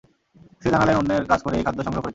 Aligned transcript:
স্ত্রী 0.55 0.69
জানালেন, 0.71 0.95
অন্যের 0.97 1.23
কাজ 1.25 1.39
করে 1.43 1.55
এ 1.57 1.63
খাদ্য 1.63 1.79
সংগ্রহ 1.83 2.03
করেছি। 2.03 2.09